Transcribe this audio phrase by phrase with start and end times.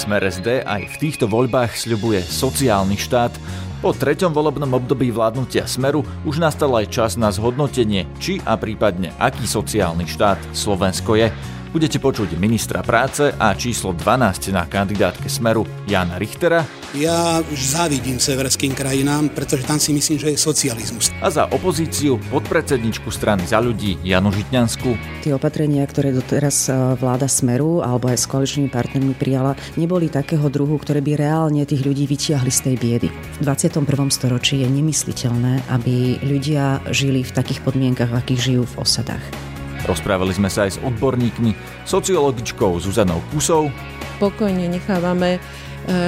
[0.00, 3.36] Smer SD aj v týchto voľbách sľubuje sociálny štát.
[3.84, 9.12] Po treťom volebnom období vládnutia Smeru už nastal aj čas na zhodnotenie, či a prípadne
[9.20, 11.28] aký sociálny štát Slovensko je.
[11.70, 16.66] Budete počuť ministra práce a číslo 12 na kandidátke Smeru Jana Richtera.
[16.98, 21.14] Ja už závidím severským krajinám, pretože tam si myslím, že je socializmus.
[21.22, 25.22] A za opozíciu podpredsedničku strany za ľudí Janu Žitňansku.
[25.22, 30.50] Tie opatrenia, ktoré doteraz e, vláda Smeru alebo aj s koaličnými partnermi prijala, neboli takého
[30.50, 33.08] druhu, ktoré by reálne tých ľudí vytiahli z tej biedy.
[33.38, 33.86] V 21.
[34.10, 39.49] storočí je nemysliteľné, aby ľudia žili v takých podmienkach, v akých žijú v osadách.
[39.90, 43.74] Rozprávali sme sa aj s odborníkmi, sociologičkou Zuzanou Kusou.
[44.22, 45.40] Pokojne nechávame e,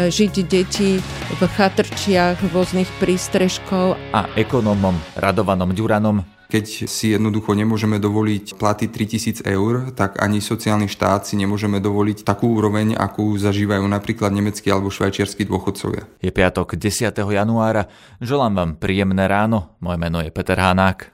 [0.07, 1.03] žiť deti
[1.35, 3.99] v chatrčiach rôznych prístrežkov.
[4.15, 6.23] A ekonomom Radovanom Ďuranom.
[6.47, 12.23] Keď si jednoducho nemôžeme dovoliť platy 3000 eur, tak ani sociálny štát si nemôžeme dovoliť
[12.23, 16.07] takú úroveň, akú zažívajú napríklad nemeckí alebo švajčiarskí dôchodcovia.
[16.23, 17.11] Je piatok 10.
[17.19, 17.91] januára.
[18.23, 19.75] Želám vám príjemné ráno.
[19.83, 21.11] Moje meno je Peter Hanák.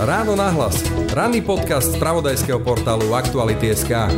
[0.00, 0.80] Ráno nahlas.
[1.12, 4.08] Ranný podcast z pravodajského portálu Aktuality.sk.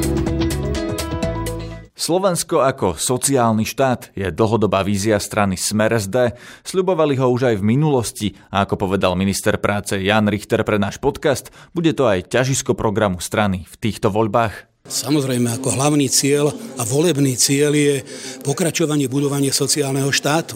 [1.90, 6.38] Slovensko ako sociálny štát je dlhodobá vízia strany Smer SD.
[6.62, 11.02] Sľubovali ho už aj v minulosti a ako povedal minister práce Jan Richter pre náš
[11.02, 14.86] podcast, bude to aj ťažisko programu strany v týchto voľbách.
[14.86, 18.06] Samozrejme, ako hlavný cieľ a volebný cieľ je
[18.46, 20.54] pokračovanie budovania sociálneho štátu.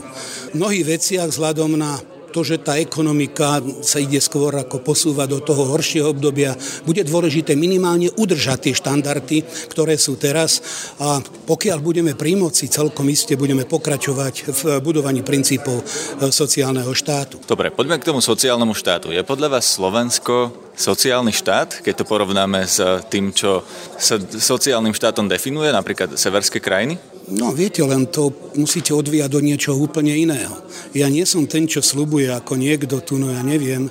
[0.51, 1.99] V mnohých veciach vzhľadom na
[2.37, 6.53] to, že tá ekonomika sa ide skôr ako posúva do toho horšieho obdobia,
[6.85, 9.41] bude dôležité minimálne udržať tie štandardy,
[9.73, 10.61] ktoré sú teraz
[11.01, 15.85] a pokiaľ budeme pri moci, celkom iste budeme pokračovať v budovaní princípov e,
[16.29, 17.41] sociálneho štátu.
[17.49, 19.17] Dobre, poďme k tomu sociálnemu štátu.
[19.17, 23.65] Je podľa vás Slovensko sociálny štát, keď to porovnáme s tým, čo
[23.97, 27.16] sa sociálnym štátom definuje, napríklad severské krajiny?
[27.27, 30.63] No viete, len to musíte odvíjať do niečoho úplne iného.
[30.95, 33.91] Ja nie som ten, čo slubuje ako niekto tu, no ja neviem,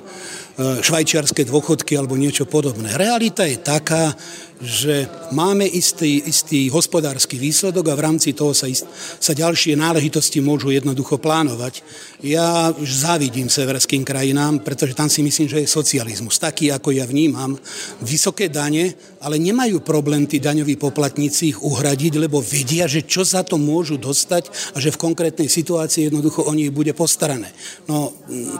[0.80, 2.96] švajčiarske dôchodky alebo niečo podobné.
[2.96, 4.16] Realita je taká,
[4.56, 5.04] že
[5.36, 8.88] máme istý, istý hospodársky výsledok a v rámci toho sa, ist,
[9.20, 11.84] sa ďalšie náležitosti môžu jednoducho plánovať.
[12.26, 16.42] Ja už závidím severským krajinám, pretože tam si myslím, že je socializmus.
[16.42, 17.54] Taký, ako ja vnímam,
[18.02, 23.46] vysoké dane, ale nemajú problém tí daňoví poplatníci ich uhradiť, lebo vedia, že čo za
[23.46, 27.54] to môžu dostať a že v konkrétnej situácii jednoducho o nich bude postarané.
[27.86, 28.10] No,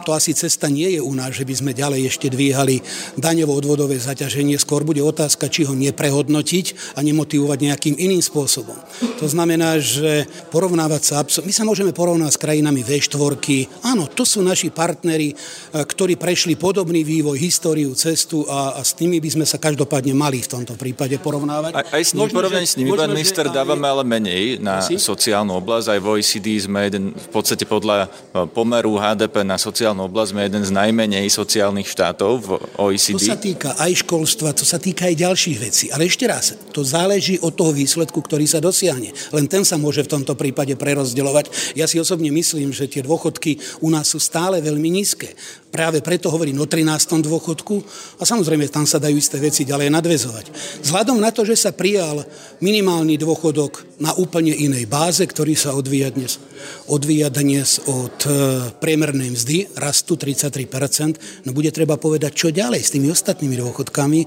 [0.07, 2.79] to asi cesta nie je u nás, že by sme ďalej ešte dvíhali
[3.19, 4.55] daňovo-odvodové zaťaženie.
[4.55, 8.79] Skôr bude otázka, či ho neprehodnotiť a nemotivovať nejakým iným spôsobom.
[9.19, 10.23] To znamená, že
[10.55, 13.56] porovnávať sa, my sa môžeme porovnať s krajinami V4,
[13.87, 15.35] áno, to sú naši partnery, e,
[15.73, 20.43] ktorí prešli podobný vývoj, históriu, cestu a, a s nimi by sme sa každopádne mali
[20.43, 21.71] v tomto prípade porovnávať.
[21.73, 24.99] Aj, aj s nimi porovnaní s nimi, pán minister, dávame ale menej na si?
[24.99, 25.97] sociálnu oblasť.
[25.97, 30.41] Aj v OECD sme jeden, v podstate podľa e, pomeru HDP na sociálnu oblasť sme
[30.43, 32.49] jeden z najmenej sociálnych štátov v
[32.81, 33.15] OECD.
[33.15, 35.85] To sa týka aj školstva, to sa týka aj ďalších vecí.
[35.93, 39.13] Ale ešte raz, to záleží od toho výsledku, ktorý sa dosiahne.
[39.31, 41.77] Len ten sa môže v tomto prípade prerozdeľovať.
[41.77, 43.36] Ja si osobne myslím, že tie dôchodky
[43.83, 45.37] u nás sú stále veľmi nízke.
[45.67, 47.21] Práve preto hovorím o 13.
[47.27, 47.75] dôchodku
[48.17, 50.45] a samozrejme tam sa dajú isté veci ďalej nadvezovať.
[50.81, 52.23] Vzhľadom na to, že sa prijal
[52.63, 56.39] minimálny dôchodok na úplne inej báze, ktorý sa odvíja dnes,
[56.87, 58.31] odvíja dnes od e,
[58.79, 64.19] priemernej mzdy, rastu 33%, no bude treba povedať, čo ďalej s tými ostatnými dôchodkami.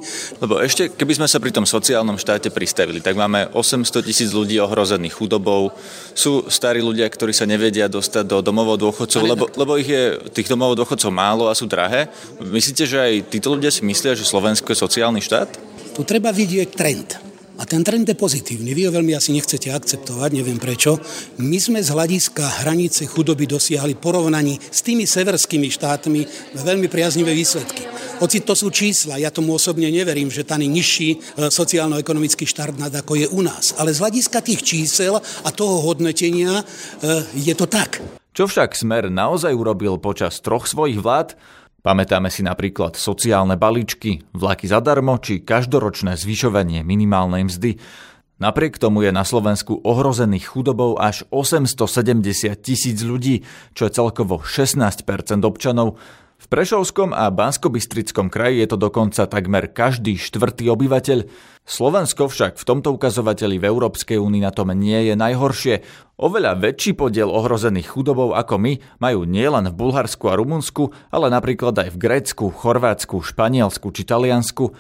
[0.44, 4.60] Lebo ešte, keby sme sa pri tom sociálnom štáte pristavili, tak máme 800 tisíc ľudí
[4.60, 5.72] ohrozených chudobou,
[6.12, 10.52] sú starí ľudia, ktorí sa nevedia dostať do domovov dôchodcov, lebo, lebo ich je tých
[10.52, 12.12] domov dôchodcov málo a sú drahé.
[12.36, 15.48] Myslíte, že aj títo ľudia si myslia, že Slovensko je sociálny štát?
[15.96, 17.16] Tu treba vidieť trend.
[17.60, 18.72] A ten trend je pozitívny.
[18.72, 20.96] Vy ho veľmi asi nechcete akceptovať, neviem prečo.
[21.44, 26.20] My sme z hľadiska hranice chudoby dosiahli porovnaní s tými severskými štátmi
[26.56, 27.84] veľmi priaznivé výsledky.
[28.16, 32.80] Hoci to sú čísla, ja tomu osobne neverím, že tam je nižší e, sociálno-ekonomický štart
[32.80, 33.76] nad ako je u nás.
[33.76, 36.64] Ale z hľadiska tých čísel a toho hodnotenia e,
[37.44, 38.19] je to tak.
[38.30, 41.34] Čo však Smer naozaj urobil počas troch svojich vlád,
[41.80, 47.80] Pamätáme si napríklad sociálne balíčky, vlaky zadarmo či každoročné zvyšovanie minimálnej mzdy.
[48.36, 55.08] Napriek tomu je na Slovensku ohrozených chudobou až 870 tisíc ľudí, čo je celkovo 16%
[55.40, 55.96] občanov.
[56.40, 61.28] V Prešovskom a Banskobystrickom kraji je to dokonca takmer každý štvrtý obyvateľ.
[61.68, 65.84] Slovensko však v tomto ukazovateli v Európskej únii na tom nie je najhoršie.
[66.16, 68.72] Oveľa väčší podiel ohrozených chudobou ako my
[69.04, 74.72] majú nielen v Bulharsku a Rumunsku, ale napríklad aj v Grécku, Chorvátsku, Španielsku či Taliansku.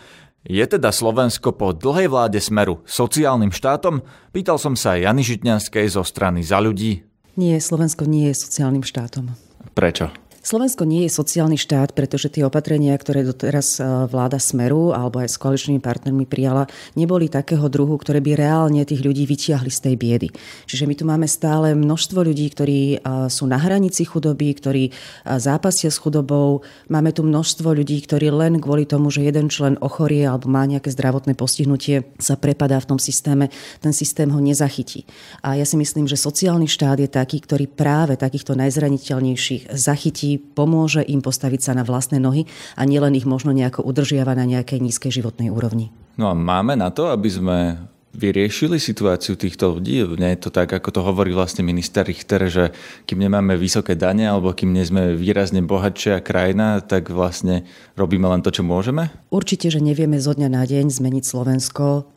[0.48, 4.00] Je teda Slovensko po dlhej vláde smeru sociálnym štátom?
[4.32, 7.04] Pýtal som sa aj Jany Žitňanskej zo strany za ľudí.
[7.36, 9.36] Nie, Slovensko nie je sociálnym štátom.
[9.76, 10.08] Prečo?
[10.40, 15.28] Slovensko nie je sociálny štát, pretože tie opatrenia, ktoré doteraz e, vláda Smeru alebo aj
[15.28, 16.64] s koaličnými partnermi prijala,
[16.96, 20.28] neboli takého druhu, ktoré by reálne tých ľudí vytiahli z tej biedy.
[20.64, 24.92] Čiže my tu máme stále množstvo ľudí, ktorí e, sú na hranici chudoby, ktorí e,
[25.36, 26.64] zápasia s chudobou.
[26.88, 30.88] Máme tu množstvo ľudí, ktorí len kvôli tomu, že jeden člen ochorie alebo má nejaké
[30.88, 33.52] zdravotné postihnutie, sa prepadá v tom systéme,
[33.84, 35.04] ten systém ho nezachytí.
[35.44, 41.02] A ja si myslím, že sociálny štát je taký, ktorý práve takýchto najzraniteľnejších zachytí pomôže
[41.02, 42.46] im postaviť sa na vlastné nohy
[42.76, 45.90] a nielen ich možno nejako udržiava na nejakej nízkej životnej úrovni.
[46.20, 47.58] No a máme na to, aby sme
[48.10, 50.02] vyriešili situáciu týchto ľudí?
[50.18, 52.64] Nie je to tak, ako to hovorí vlastne minister Richter, že
[53.06, 57.62] kým nemáme vysoké dane alebo kým nie sme výrazne bohatšia krajina, tak vlastne
[57.94, 59.14] robíme len to, čo môžeme?
[59.30, 62.10] Určite, že nevieme zo dňa na deň zmeniť Slovensko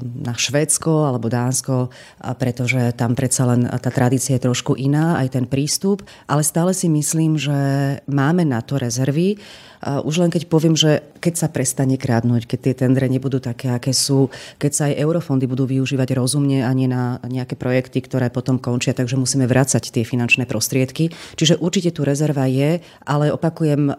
[0.00, 1.90] na Švédsko alebo Dánsko,
[2.38, 6.86] pretože tam predsa len tá tradícia je trošku iná, aj ten prístup, ale stále si
[6.86, 7.58] myslím, že
[8.06, 9.34] máme na to rezervy.
[9.80, 13.96] Už len keď poviem, že keď sa prestane krádnuť, keď tie tendre nebudú také, aké
[13.96, 14.28] sú,
[14.60, 15.00] keď sa aj
[15.40, 19.88] eurofondy budú využívať rozumne a nie na nejaké projekty, ktoré potom končia, takže musíme vrácať
[19.88, 21.08] tie finančné prostriedky.
[21.36, 23.96] Čiže určite tu rezerva je, ale opakujem,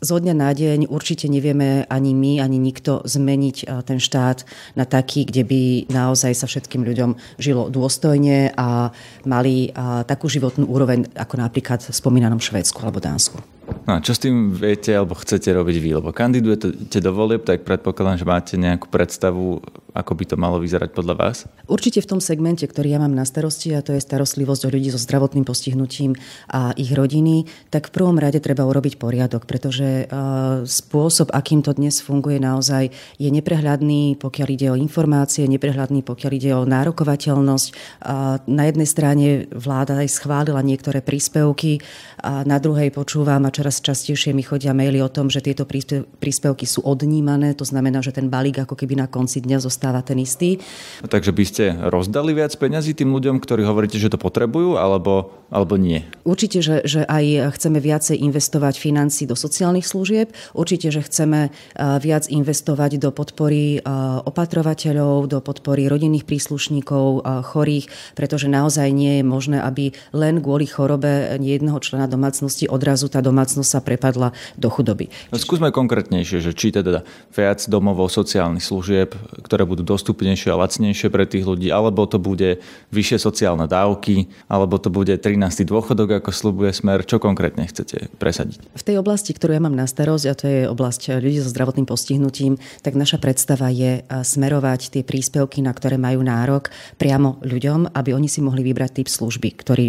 [0.00, 5.28] zo dňa na deň určite nevieme ani my, ani nikto zmeniť ten štát na taký,
[5.28, 5.62] kde by
[5.92, 8.96] naozaj sa všetkým ľuďom žilo dôstojne a
[9.28, 9.68] mali
[10.08, 13.44] takú životnú úroveň ako napríklad v spomínanom Švédsku alebo Dánsku.
[13.86, 15.90] No a čo s tým viete alebo chcete robiť vy?
[16.00, 20.94] Lebo kandidujete do volieb, tak predpokladám, že máte nejakú predstavu, ako by to malo vyzerať
[20.94, 21.36] podľa vás?
[21.66, 24.88] Určite v tom segmente, ktorý ja mám na starosti, a to je starostlivosť o ľudí
[24.90, 26.18] so zdravotným postihnutím
[26.50, 31.74] a ich rodiny, tak v prvom rade treba urobiť poriadok, pretože uh, spôsob, akým to
[31.74, 37.68] dnes funguje, naozaj je neprehľadný, pokiaľ ide o informácie, neprehľadný, pokiaľ ide o nárokovateľnosť.
[37.70, 41.82] Uh, na jednej strane vláda aj schválila niektoré príspevky,
[42.20, 46.68] a na druhej počúvam a čoraz častejšie mi chodia maily o tom, že tieto príspevky
[46.68, 50.60] sú odnímané, to znamená, že ten balík ako keby na konci dňa zostáva ten istý.
[51.00, 55.32] No, takže by ste rozdali viac peňazí tým ľuďom, ktorí hovoríte, že to potrebujú, alebo,
[55.48, 56.04] alebo nie?
[56.28, 61.48] Určite, že, že aj chceme viacej investovať financí do sociálnych služieb, určite, že chceme
[61.80, 63.80] viac investovať do podpory
[64.28, 71.40] opatrovateľov, do podpory rodinných príslušníkov chorých, pretože naozaj nie je možné, aby len kvôli chorobe
[71.40, 74.28] jedného člena domácnosti odrazu tá domácnosť domácnosť sa prepadla
[74.60, 75.08] do chudoby.
[75.32, 77.02] No, skúsme konkrétnejšie, že či teda
[77.32, 82.58] viac domovov sociálnych služieb, ktoré budú dostupnejšie a lacnejšie pre tých ľudí, alebo to bude
[82.90, 85.62] vyššie sociálne dávky, alebo to bude 13.
[85.62, 87.06] dôchodok, ako slubuje smer.
[87.06, 88.74] Čo konkrétne chcete presadiť?
[88.74, 91.86] V tej oblasti, ktorú ja mám na starosť, a to je oblasť ľudí so zdravotným
[91.86, 98.10] postihnutím, tak naša predstava je smerovať tie príspevky, na ktoré majú nárok, priamo ľuďom, aby
[98.10, 99.88] oni si mohli vybrať typ služby, ktorý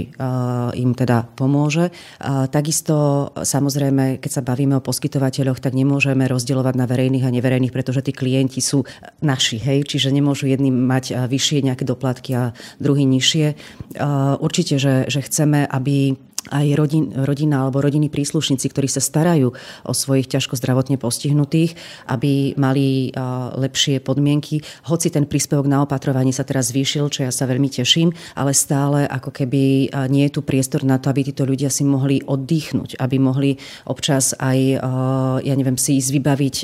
[0.77, 1.89] im teda pomôže.
[2.53, 8.03] Takisto Samozrejme, keď sa bavíme o poskytovateľoch, tak nemôžeme rozdielovať na verejných a neverejných, pretože
[8.03, 8.83] tí klienti sú
[9.23, 12.43] naši, hej, čiže nemôžu jedni mať vyššie nejaké doplatky a
[12.83, 13.55] druhý nižšie.
[14.43, 19.53] Určite, že, že chceme, aby aj rodin, rodina alebo rodiny príslušníci, ktorí sa starajú
[19.85, 21.77] o svojich ťažko zdravotne postihnutých,
[22.09, 23.13] aby mali
[23.59, 24.65] lepšie podmienky.
[24.89, 29.05] Hoci ten príspevok na opatrovanie sa teraz zvýšil, čo ja sa veľmi teším, ale stále
[29.05, 33.17] ako keby nie je tu priestor na to, aby títo ľudia si mohli oddychnúť, aby
[33.21, 34.59] mohli občas aj,
[35.45, 36.55] ja neviem, si ísť vybaviť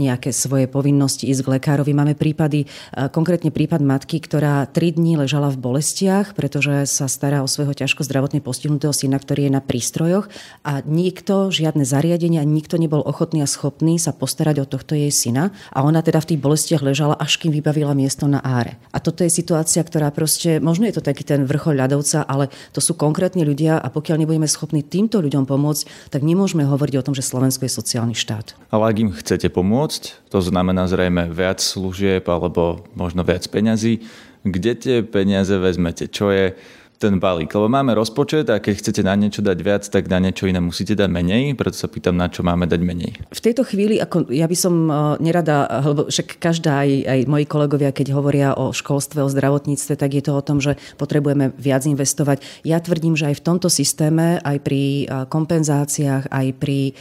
[0.00, 1.92] nejaké svoje povinnosti, ísť k lekárovi.
[1.92, 2.64] Máme prípady,
[3.12, 8.06] konkrétne prípad matky, ktorá tri dní ležala v bolestiach, pretože sa stará o svojho ťažko
[8.06, 10.30] zdravotne postihnutého syna, ktorý je na prístrojoch
[10.62, 15.50] a nikto, žiadne zariadenia, nikto nebol ochotný a schopný sa postarať o tohto jej syna
[15.74, 18.78] a ona teda v tých bolestiach ležala, až kým vybavila miesto na áre.
[18.94, 22.78] A toto je situácia, ktorá proste, možno je to taký ten vrchol ľadovca, ale to
[22.78, 27.18] sú konkrétni ľudia a pokiaľ nebudeme schopní týmto ľuďom pomôcť, tak nemôžeme hovoriť o tom,
[27.18, 28.54] že Slovensko je sociálny štát.
[28.70, 34.06] Ale ak im chcete pomôcť, to znamená zrejme viac služieb alebo možno viac peňazí,
[34.46, 36.06] kde tie peniaze vezmete?
[36.06, 36.54] Čo je
[36.96, 37.52] ten balík.
[37.52, 40.96] Lebo máme rozpočet a keď chcete na niečo dať viac, tak na niečo iné musíte
[40.96, 43.12] dať menej, preto sa pýtam, na čo máme dať menej.
[43.30, 47.46] V tejto chvíli, ako ja by som e, nerada, lebo však každá, aj, aj moji
[47.46, 51.84] kolegovia, keď hovoria o školstve, o zdravotníctve, tak je to o tom, že potrebujeme viac
[51.84, 52.40] investovať.
[52.64, 56.92] Ja tvrdím, že aj v tomto systéme, aj pri e, kompenzáciách, aj pri e,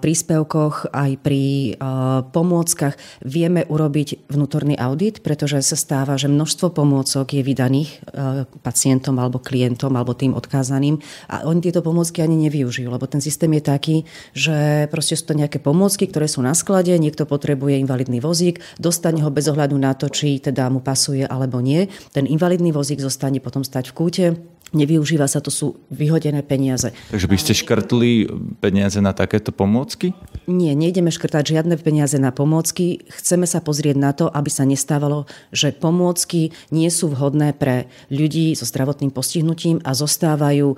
[0.00, 1.76] príspevkoch, aj pri
[2.32, 8.00] pomôckach vieme urobiť vnútorný audit, pretože sa stáva, že množstvo pomôcok je vydaných
[8.62, 13.18] pacientom alebo alebo klientom alebo tým odkázaným a oni tieto pomôcky ani nevyužijú, lebo ten
[13.18, 13.96] systém je taký,
[14.30, 19.18] že proste sú to nejaké pomôcky, ktoré sú na sklade, niekto potrebuje invalidný vozík, dostane
[19.26, 21.90] ho bez ohľadu na to, či teda mu pasuje alebo nie.
[22.14, 24.26] Ten invalidný vozík zostane potom stať v kúte,
[24.74, 26.90] nevyužíva sa, to sú vyhodené peniaze.
[27.14, 28.26] Takže by ste škrtli
[28.58, 30.12] peniaze na takéto pomôcky?
[30.50, 33.06] Nie, nejdeme škrtať žiadne peniaze na pomôcky.
[33.08, 38.52] Chceme sa pozrieť na to, aby sa nestávalo, že pomôcky nie sú vhodné pre ľudí
[38.58, 40.76] so zdravotným postihnutím a zostávajú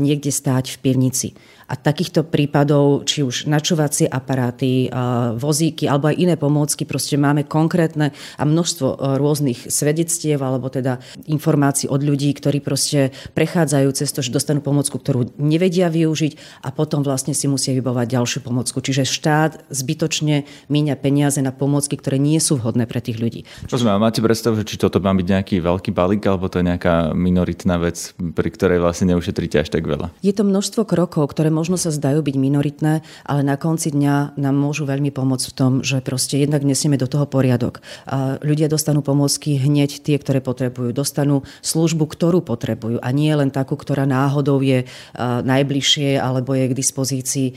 [0.00, 1.28] niekde stáť v pivnici.
[1.70, 4.90] A takýchto prípadov, či už načovacie aparáty,
[5.38, 10.98] vozíky alebo aj iné pomôcky, proste máme konkrétne a množstvo e, rôznych svedectiev alebo teda
[11.30, 16.74] informácií od ľudí, ktorí proste prechádzajú cez to, že dostanú pomôcku, ktorú nevedia využiť a
[16.74, 18.82] potom vlastne si musia vybovať ďalšiu pomôcku.
[18.82, 23.46] Čiže štát zbytočne míňa peniaze na pomôcky, ktoré nie sú vhodné pre tých ľudí.
[23.70, 27.14] Rozumiem, máte predstavu, že či toto má byť nejaký veľký balík alebo to je nejaká
[27.14, 30.10] minoritná vec, pri ktorej vlastne neušetríte až tak veľa?
[30.24, 34.56] Je to množstvo krokov, ktoré možno sa zdajú byť minoritné, ale na konci dňa nám
[34.56, 37.84] môžu veľmi pomôcť v tom, že proste jednak nesieme do toho poriadok.
[38.08, 40.96] A ľudia dostanú pomôcky hneď tie, ktoré potrebujú.
[40.96, 44.88] Dostanú službu, ktorú potrebujú a nie len takú, ktorá náhodou je
[45.20, 47.48] najbližšie alebo je k dispozícii.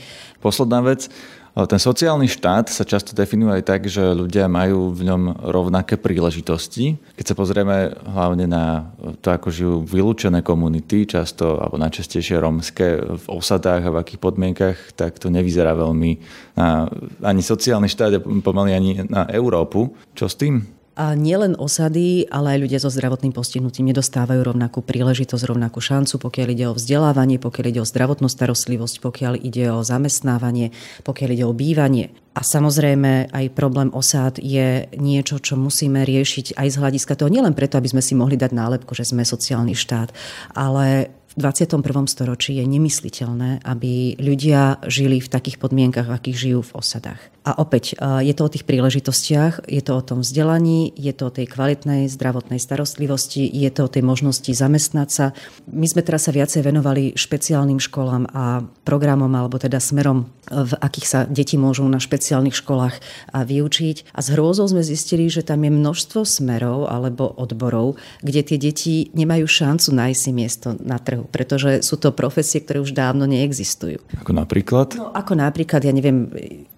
[0.44, 1.08] Posledná vec.
[1.54, 6.98] Ten sociálny štát sa často definuje aj tak, že ľudia majú v ňom rovnaké príležitosti.
[7.14, 8.90] Keď sa pozrieme hlavne na
[9.22, 14.98] to, ako žijú vylúčené komunity, často alebo najčastejšie romské v osadách a v akých podmienkach,
[14.98, 16.18] tak to nevyzerá veľmi
[16.58, 16.90] na
[17.22, 19.94] ani sociálny štát, pomaly ani na Európu.
[20.18, 20.73] Čo s tým?
[20.94, 26.48] A nielen osady, ale aj ľudia so zdravotným postihnutím nedostávajú rovnakú príležitosť, rovnakú šancu, pokiaľ
[26.54, 30.70] ide o vzdelávanie, pokiaľ ide o zdravotnú starostlivosť, pokiaľ ide o zamestnávanie,
[31.02, 32.14] pokiaľ ide o bývanie.
[32.38, 37.58] A samozrejme aj problém osád je niečo, čo musíme riešiť aj z hľadiska toho, nielen
[37.58, 40.14] preto, aby sme si mohli dať nálepku, že sme sociálny štát,
[40.54, 41.82] ale v 21.
[42.06, 47.22] storočí je nemysliteľné, aby ľudia žili v takých podmienkach, v akých žijú v osadách.
[47.44, 51.34] A opäť, je to o tých príležitostiach, je to o tom vzdelaní, je to o
[51.34, 55.36] tej kvalitnej zdravotnej starostlivosti, je to o tej možnosti zamestnať sa.
[55.68, 61.04] My sme teraz sa viacej venovali špeciálnym školám a programom, alebo teda smerom, v akých
[61.04, 62.96] sa deti môžu na špeciálnych školách
[63.36, 64.16] vyučiť.
[64.16, 69.12] A s hrôzou sme zistili, že tam je množstvo smerov alebo odborov, kde tie deti
[69.12, 74.00] nemajú šancu nájsť si miesto na trhu, pretože sú to profesie, ktoré už dávno neexistujú.
[74.20, 74.96] Ako napríklad?
[74.98, 76.28] No, ako napríklad, ja neviem,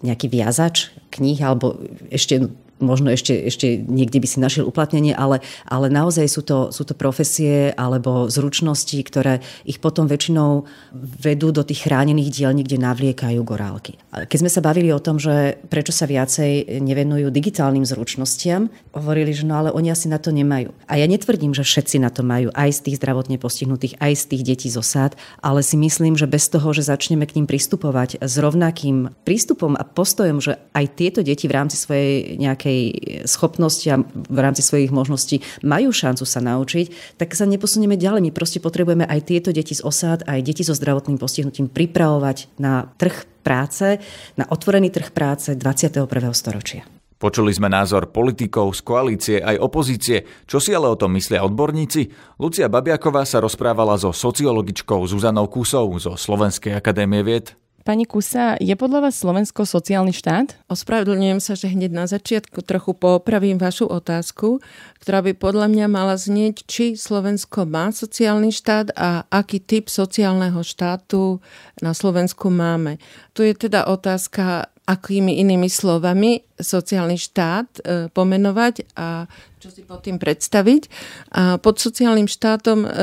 [0.04, 1.80] nejaký viazač kníh alebo
[2.12, 6.84] ešte možno ešte, ešte niekde by si našiel uplatnenie, ale, ale naozaj sú to, sú
[6.84, 13.40] to profesie alebo zručnosti, ktoré ich potom väčšinou vedú do tých chránených dielní, kde navliekajú
[13.44, 13.96] gorálky.
[14.12, 19.48] Keď sme sa bavili o tom, že prečo sa viacej nevenujú digitálnym zručnostiam, hovorili, že
[19.48, 20.72] no ale oni asi na to nemajú.
[20.88, 24.24] A ja netvrdím, že všetci na to majú, aj z tých zdravotne postihnutých, aj z
[24.34, 28.20] tých detí zo sád, ale si myslím, že bez toho, že začneme k ním pristupovať
[28.20, 32.82] s rovnakým prístupom a postojom, že aj tieto deti v rámci svojej nejakej nejakej
[33.30, 38.26] schopnosti a v rámci svojich možností majú šancu sa naučiť, tak sa neposunieme ďalej.
[38.26, 42.90] My proste potrebujeme aj tieto deti z osád, aj deti so zdravotným postihnutím pripravovať na
[42.98, 44.02] trh práce,
[44.34, 46.10] na otvorený trh práce 21.
[46.34, 46.82] storočia.
[47.16, 50.28] Počuli sme názor politikov z koalície aj opozície.
[50.44, 52.12] Čo si ale o tom myslia odborníci?
[52.36, 57.56] Lucia Babiaková sa rozprávala so sociologičkou Zuzanou Kusou zo Slovenskej akadémie vied.
[57.86, 60.58] Pani Kusa, je podľa vás Slovensko sociálny štát?
[60.66, 64.58] Ospravedlňujem sa, že hneď na začiatku trochu popravím vašu otázku,
[64.98, 70.66] ktorá by podľa mňa mala znieť, či Slovensko má sociálny štát a aký typ sociálneho
[70.66, 71.38] štátu
[71.78, 72.98] na Slovensku máme.
[73.38, 79.30] Tu je teda otázka, akými inými slovami sociálny štát e, pomenovať a
[79.66, 80.86] čo si pod tým predstaviť.
[81.34, 82.94] A pod sociálnym štátom e, e,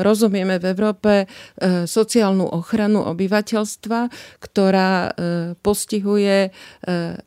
[0.00, 1.12] rozumieme v Európe
[1.84, 4.08] sociálnu ochranu obyvateľstva,
[4.40, 5.14] ktorá
[5.60, 6.54] postihuje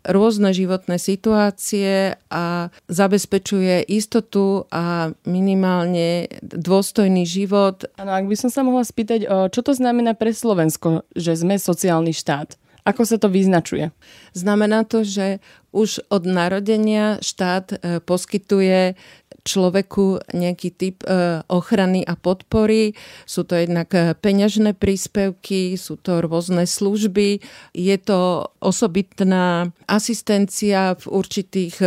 [0.07, 7.85] rôzne životné situácie a zabezpečuje istotu a minimálne dôstojný život.
[7.99, 12.15] Ano, ak by som sa mohla spýtať, čo to znamená pre Slovensko, že sme sociálny
[12.15, 12.57] štát?
[12.85, 13.89] Ako sa to vyznačuje?
[14.37, 15.41] Znamená to, že
[15.73, 18.93] už od narodenia štát e, poskytuje
[19.41, 22.93] človeku nejaký typ e, ochrany a podpory.
[23.25, 27.41] Sú to jednak e, peňažné príspevky, sú to rôzne služby,
[27.73, 31.81] je to osobitná asistencia v určitých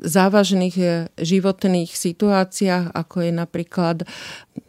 [0.00, 0.76] závažných
[1.20, 3.96] životných situáciách, ako je napríklad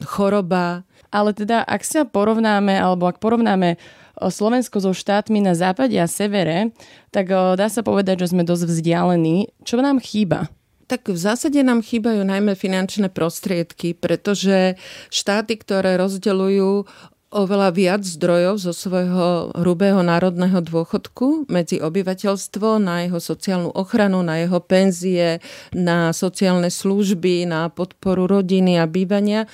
[0.04, 0.84] choroba.
[1.10, 3.80] Ale teda, ak sa porovnáme, alebo ak porovnáme
[4.28, 6.76] Slovensko so štátmi na západe a severe,
[7.16, 9.48] tak dá sa povedať, že sme dosť vzdialení.
[9.64, 10.52] Čo nám chýba?
[10.92, 14.76] Tak v zásade nám chýbajú najmä finančné prostriedky, pretože
[15.08, 16.90] štáty, ktoré rozdeľujú
[17.30, 24.42] oveľa viac zdrojov zo svojho hrubého národného dôchodku medzi obyvateľstvo na jeho sociálnu ochranu, na
[24.42, 25.38] jeho penzie,
[25.70, 29.46] na sociálne služby, na podporu rodiny a bývania,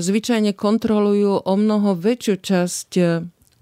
[0.00, 2.90] zvyčajne kontrolujú o mnoho väčšiu časť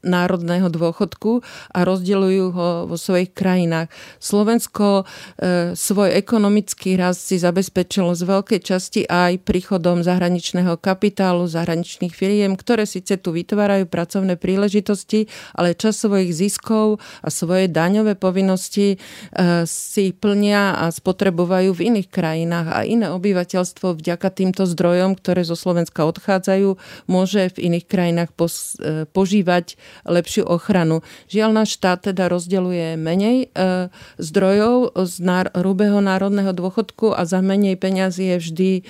[0.07, 1.43] národného dôchodku
[1.75, 3.91] a rozdeľujú ho vo svojich krajinách.
[4.23, 12.15] Slovensko e, svoj ekonomický rast si zabezpečilo z veľkej časti aj príchodom zahraničného kapitálu, zahraničných
[12.15, 18.97] firiem, ktoré síce tu vytvárajú pracovné príležitosti, ale čas svojich ziskov a svoje daňové povinnosti
[18.97, 25.43] e, si plnia a spotrebovajú v iných krajinách a iné obyvateľstvo vďaka týmto zdrojom, ktoré
[25.43, 26.79] zo Slovenska odchádzajú,
[27.11, 31.01] môže v iných krajinách e, požívať lepšiu ochranu.
[31.33, 33.89] Žiaľ, náš štát teda rozdeľuje menej e,
[34.21, 38.83] zdrojov z náro, hrubého národného dôchodku a za menej peňazí je vždy e,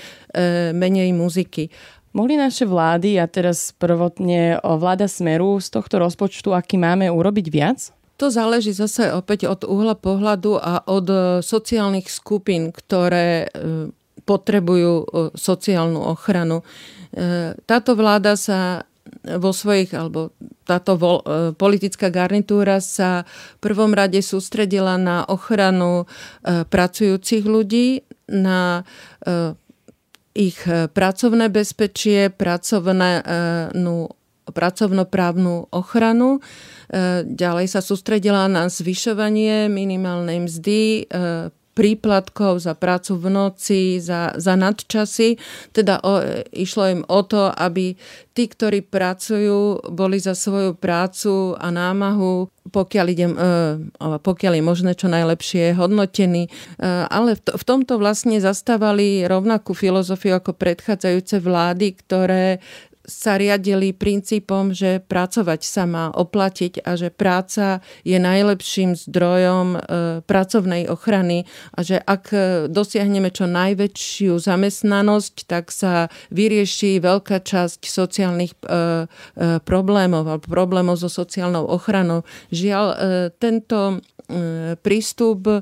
[0.75, 1.71] menej muziky.
[2.17, 7.93] Mohli naše vlády, a teraz prvotne vláda Smeru, z tohto rozpočtu, aký máme, urobiť viac?
[8.17, 13.93] To záleží zase opäť od uhla pohľadu a od e, sociálnych skupín, ktoré e,
[14.25, 16.65] potrebujú e, sociálnu ochranu.
[17.65, 18.85] Táto vláda sa
[19.27, 20.31] vo svojich, alebo
[20.63, 23.27] táto vo, e, politická garnitúra sa
[23.59, 28.87] v prvom rade sústredila na ochranu e, pracujúcich ľudí, na
[29.23, 29.55] e,
[30.37, 33.25] ich pracovné bezpečie, pracovné,
[33.73, 34.13] no,
[34.45, 36.45] pracovnoprávnu ochranu.
[37.25, 41.09] Ďalej sa sústredila na zvyšovanie minimálnej mzdy,
[41.77, 45.37] príplatkov za prácu v noci, za, za nadčasy.
[45.77, 46.25] Teda o,
[46.57, 47.93] išlo im o to, aby
[48.33, 53.53] tí, ktorí pracujú, boli za svoju prácu a námahu, pokiaľ, idem, e,
[54.01, 56.49] pokiaľ je možné čo najlepšie hodnotení.
[56.49, 56.51] E,
[56.89, 62.65] ale v, to, v tomto vlastne zastávali rovnakú filozofiu ako predchádzajúce vlády, ktoré
[63.07, 69.79] sa riadili princípom, že pracovať sa má oplatiť a že práca je najlepším zdrojom e,
[70.27, 72.35] pracovnej ochrany a že ak
[72.69, 78.67] dosiahneme čo najväčšiu zamestnanosť, tak sa vyrieši veľká časť sociálnych e, e,
[79.63, 82.27] problémov alebo problémov so sociálnou ochranou.
[82.51, 82.87] Žiaľ,
[83.39, 84.16] tento E,
[84.83, 85.59] prístup e,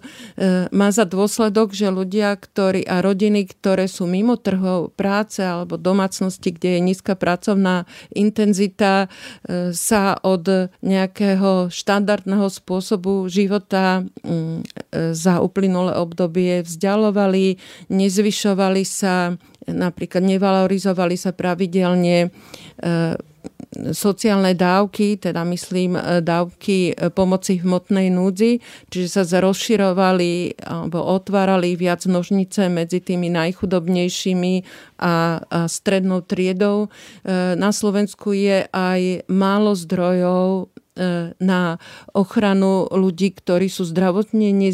[0.73, 6.49] má za dôsledok, že ľudia ktorí, a rodiny, ktoré sú mimo trhov práce alebo domácnosti,
[6.49, 7.85] kde je nízka pracovná
[8.17, 9.07] intenzita,
[9.45, 14.05] e, sa od nejakého štandardného spôsobu života
[14.93, 17.57] za uplynulé obdobie vzdialovali,
[17.89, 19.37] nezvyšovali sa,
[19.69, 22.33] napríklad nevalorizovali sa pravidelne
[23.93, 31.75] sociálne dávky, teda myslím e, dávky e, pomoci hmotnej núdzi, čiže sa rozširovali alebo otvárali
[31.75, 34.55] viac nožnice medzi tými najchudobnejšími
[35.03, 36.87] a, a strednou triedou.
[36.87, 40.71] E, na Slovensku je aj málo zdrojov
[41.43, 41.83] na
[42.15, 44.71] ochranu ľudí, ktorí sú zdravotne e,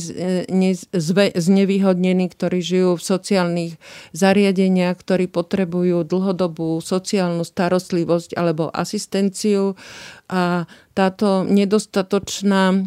[1.32, 3.72] znevýhodnení, ktorí žijú v sociálnych
[4.12, 9.80] zariadeniach, ktorí potrebujú dlhodobú sociálnu starostlivosť alebo asistenciu.
[10.28, 12.78] A táto nedostatočná e,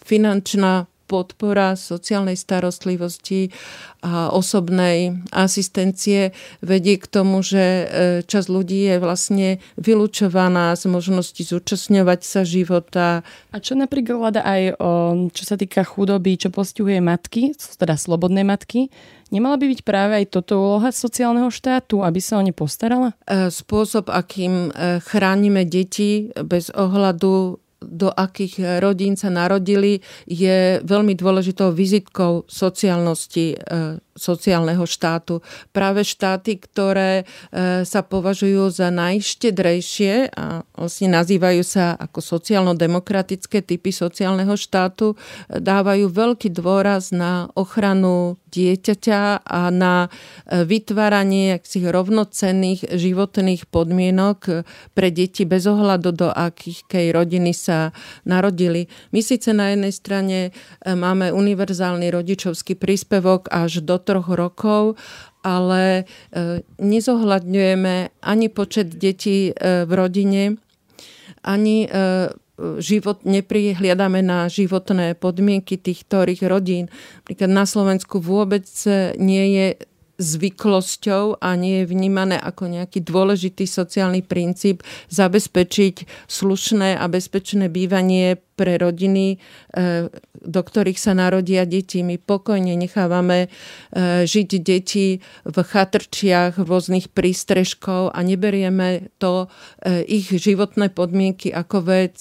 [0.00, 3.52] finančná podpora sociálnej starostlivosti
[4.04, 7.84] a osobnej asistencie vedie k tomu, že e,
[8.24, 9.48] časť ľudí je vlastne
[9.80, 13.24] vylúčovaná z možnosti zúčastňovať sa života.
[13.52, 14.90] A čo napríklad aj o,
[15.32, 18.92] čo sa týka chudoby, čo postihuje matky, teda slobodné matky,
[19.34, 23.18] Nemala by byť práve aj toto úloha sociálneho štátu, aby sa o ne postarala?
[23.26, 31.14] E, spôsob, akým e, chránime deti bez ohľadu do akých rodín sa narodili, je veľmi
[31.14, 33.56] dôležitou vizitkou sociálnosti e,
[34.14, 35.42] sociálneho štátu.
[35.74, 43.90] Práve štáty, ktoré e, sa považujú za najštedrejšie a vlastne nazývajú sa ako sociálno-demokratické typy
[43.90, 45.18] sociálneho štátu,
[45.50, 50.06] dávajú veľký dôraz na ochranu dieťaťa a na
[50.46, 54.62] e, vytváranie rovnocenných životných podmienok
[54.94, 57.90] pre deti bez ohľadu do akých rodiny sa
[58.22, 58.86] narodili.
[59.10, 60.50] My síce na jednej strane e,
[60.94, 65.00] máme univerzálny rodičovský príspevok až do troch rokov,
[65.40, 70.60] ale e, nezohľadňujeme ani počet detí v rodine,
[71.44, 71.88] ani
[72.78, 76.86] život, neprihliadame na životné podmienky tých ktorých rodín.
[77.24, 78.64] Napríklad na Slovensku vôbec
[79.18, 79.66] nie je
[80.18, 88.38] zvyklosťou a nie je vnímané ako nejaký dôležitý sociálny princíp zabezpečiť slušné a bezpečné bývanie
[88.54, 89.36] pre rodiny, e,
[90.38, 92.06] do ktorých sa narodia deti.
[92.06, 99.50] My pokojne nechávame e, žiť deti v chatrčiach rôznych prístrežkov a neberieme to
[99.82, 102.16] e, ich životné podmienky ako vec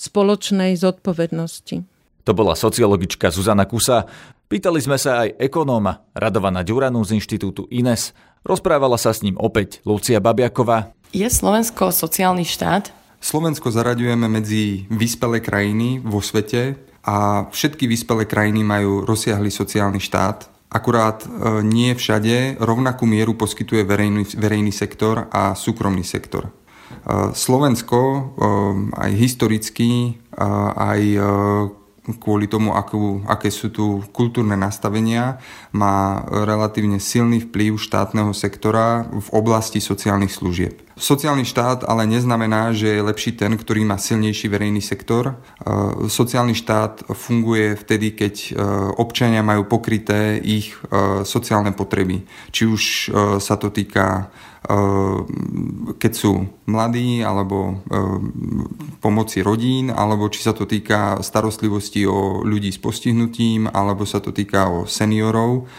[0.00, 1.98] spoločnej zodpovednosti.
[2.24, 4.04] To bola sociologička Zuzana Kusa.
[4.48, 8.16] Pýtali sme sa aj ekonóma Radovana Ďuranu z inštitútu INES.
[8.40, 10.96] Rozprávala sa s ním opäť Lucia Babiaková.
[11.12, 12.88] Je Slovensko sociálny štát?
[13.20, 20.48] Slovensko zaraďujeme medzi vyspelé krajiny vo svete a všetky vyspelé krajiny majú rozsiahly sociálny štát.
[20.72, 26.48] Akurát e, nie všade rovnakú mieru poskytuje verejný, verejný sektor a súkromný sektor.
[26.48, 26.52] E,
[27.36, 28.20] Slovensko e,
[28.96, 30.16] aj historicky,
[30.78, 31.00] aj
[32.16, 35.36] kvôli tomu, akú, aké sú tu kultúrne nastavenia,
[35.76, 40.88] má relatívne silný vplyv štátneho sektora v oblasti sociálnych služieb.
[40.98, 45.30] Sociálny štát ale neznamená, že je lepší ten, ktorý má silnejší verejný sektor.
[45.30, 45.34] E,
[46.10, 48.50] sociálny štát funguje vtedy, keď e,
[48.98, 52.26] občania majú pokryté ich e, sociálne potreby.
[52.50, 52.82] Či už
[53.38, 54.26] sa to týka
[55.98, 57.82] keď sú mladí, alebo
[58.98, 64.34] pomoci rodín, alebo či sa to týka starostlivosti o ľudí s postihnutím, alebo sa to
[64.34, 65.70] týka o seniorov.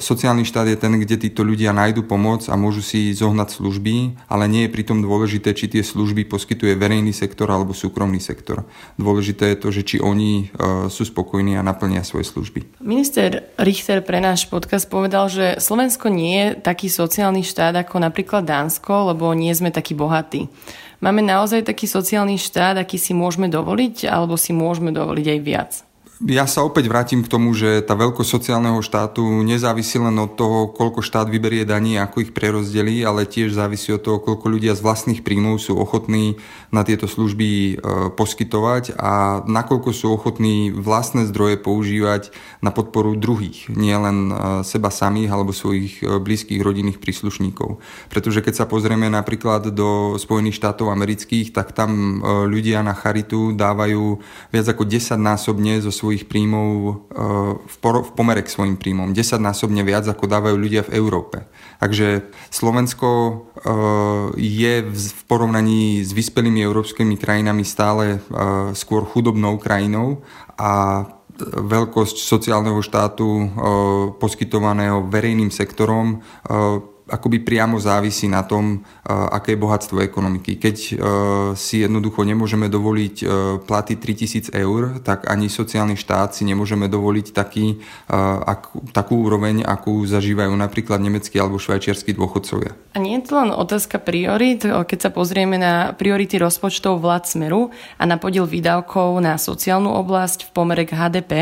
[0.00, 4.48] Sociálny štát je ten, kde títo ľudia nájdu pomoc a môžu si zohnať služby, ale
[4.48, 8.64] nie je pritom dôležité, či tie služby poskytuje verejný sektor alebo súkromný sektor.
[8.96, 10.48] Dôležité je to, že či oni
[10.88, 12.80] sú spokojní a naplnia svoje služby.
[12.80, 18.48] Minister Richter pre náš podcast povedal, že Slovensko nie je taký sociálny štát ako napríklad
[18.48, 20.48] Dánsko, lebo nie sme takí bohatí.
[21.04, 25.72] Máme naozaj taký sociálny štát, aký si môžeme dovoliť, alebo si môžeme dovoliť aj viac?
[26.18, 30.66] Ja sa opäť vrátim k tomu, že tá veľkosť sociálneho štátu nezávisí len od toho,
[30.74, 34.82] koľko štát vyberie daní, ako ich prerozdelí, ale tiež závisí od toho, koľko ľudia z
[34.82, 36.42] vlastných príjmov sú ochotní
[36.74, 37.72] na tieto služby e,
[38.18, 42.34] poskytovať a nakoľko sú ochotní vlastné zdroje používať
[42.66, 44.34] na podporu druhých, nie len e,
[44.66, 47.78] seba samých alebo svojich e, blízkych rodinných príslušníkov.
[48.10, 54.18] Pretože keď sa pozrieme napríklad do Spojených štátov amerických, tak tam ľudia na charitu dávajú
[54.50, 56.92] viac ako 10 násobne zo svojich svojich príjmov e,
[57.68, 57.76] v,
[58.16, 59.12] pomere k svojim príjmom.
[59.12, 61.44] 10 násobne viac, ako dávajú ľudia v Európe.
[61.84, 63.32] Takže Slovensko e,
[64.40, 68.18] je v porovnaní s vyspelými európskymi krajinami stále e,
[68.72, 70.24] skôr chudobnou krajinou
[70.56, 71.04] a
[71.44, 73.46] veľkosť sociálneho štátu
[74.18, 76.18] poskytovaného verejným sektorom
[77.08, 80.60] akoby priamo závisí na tom, aké je bohatstvo ekonomiky.
[80.60, 80.76] Keď
[81.56, 83.16] si jednoducho nemôžeme dovoliť
[83.64, 87.80] platy 3000 eur, tak ani sociálny štát si nemôžeme dovoliť taký,
[88.44, 92.76] ak, takú úroveň, akú zažívajú napríklad nemeckí alebo švajčiarskí dôchodcovia.
[92.92, 97.72] A nie je to len otázka priorit, keď sa pozrieme na priority rozpočtov vlád Smeru
[97.96, 101.32] a na podiel výdavkov na sociálnu oblasť v pomere k HDP,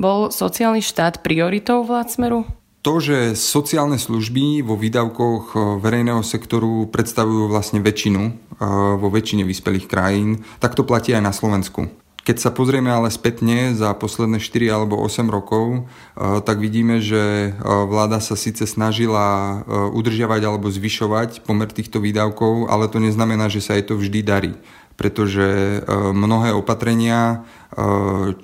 [0.00, 2.61] bol sociálny štát prioritou vlád Smeru?
[2.82, 8.34] To, že sociálne služby vo výdavkoch eh, verejného sektoru predstavujú vlastne väčšinu eh,
[8.98, 11.88] vo väčšine vyspelých krajín, tak to platí aj na Slovensku.
[12.22, 17.54] Keď sa pozrieme ale spätne za posledné 4 alebo 8 rokov, eh, tak vidíme, že
[17.62, 19.62] vláda sa síce snažila
[19.94, 24.54] udržiavať alebo zvyšovať pomer týchto výdavkov, ale to neznamená, že sa jej to vždy darí
[24.92, 25.80] pretože
[26.14, 27.42] mnohé opatrenia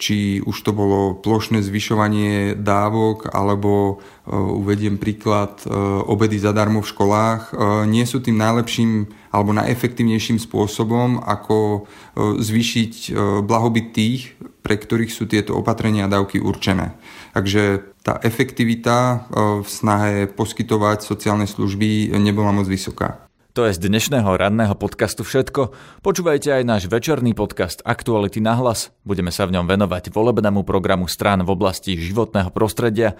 [0.00, 5.72] či už to bolo plošné zvyšovanie dávok alebo eh, uvediem príklad eh,
[6.08, 7.42] obedy zadarmo v školách,
[7.84, 11.84] nie sú tým najlepším alebo najefektívnejším spôsobom, ako
[12.16, 13.12] zvýšiť
[13.44, 14.32] blahobyt tých,
[14.64, 16.96] pre ktorých sú tieto opatrenia a dávky určené.
[17.36, 19.28] Takže tá efektivita
[19.60, 23.27] v snahe poskytovať sociálne služby nebola moc vysoká.
[23.56, 25.72] To je z dnešného ranného podcastu všetko.
[26.04, 28.92] Počúvajte aj náš večerný podcast Aktuality na hlas.
[29.08, 33.16] Budeme sa v ňom venovať volebnému programu strán v oblasti životného prostredia.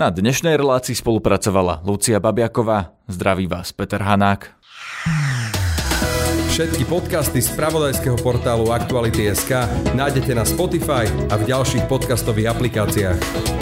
[0.00, 2.96] Na dnešnej relácii spolupracovala Lucia Babiaková.
[3.10, 4.56] Zdraví vás Peter Hanák.
[6.58, 13.57] Všetky podcasty z pravodajského portálu Aktuality.sk nájdete na Spotify a v ďalších podcastových aplikáciách.